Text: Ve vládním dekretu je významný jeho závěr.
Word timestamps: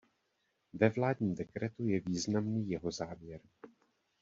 Ve 0.73 0.89
vládním 0.89 1.35
dekretu 1.35 1.87
je 1.87 1.99
významný 1.99 2.69
jeho 2.69 2.91
závěr. 2.91 3.39